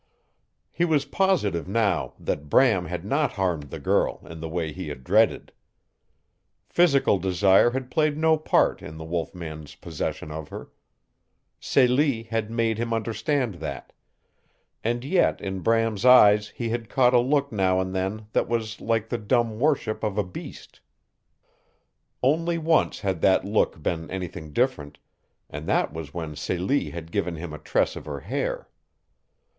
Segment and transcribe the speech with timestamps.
[0.71, 4.87] He was positive now that Bram had not harmed the girl in the way he
[4.89, 5.51] had dreaded.
[6.65, 10.71] Physical desire had played no part in the wolf man's possession of her.
[11.59, 13.93] Celie had made him understand that;
[14.83, 18.81] and yet in Bram's eyes he had caught a look now and then that was
[18.81, 20.79] like the dumb worship of a beast.
[22.23, 24.97] Only once had that look been anything different
[25.47, 28.67] and that was when Celie had given him a tress of her hair.